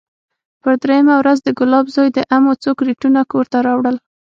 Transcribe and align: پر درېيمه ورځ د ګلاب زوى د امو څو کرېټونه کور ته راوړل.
پر 0.61 0.73
درېيمه 0.83 1.15
ورځ 1.17 1.37
د 1.43 1.49
ګلاب 1.59 1.85
زوى 1.95 2.09
د 2.13 2.19
امو 2.35 2.53
څو 2.63 2.71
کرېټونه 2.79 3.19
کور 3.31 3.45
ته 3.51 3.57
راوړل. 3.67 3.95